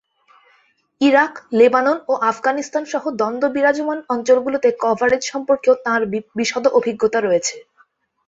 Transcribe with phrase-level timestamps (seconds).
[1.01, 6.01] Iraq, Lebanon ও আফগানিস্তান সহ দ্বন্দ্ব বিরাজমান অঞ্চলগুলোতে কভারেজ সম্পর্কেও তাঁর
[6.37, 7.55] বিশদ অভিজ্ঞতা রয়েছে।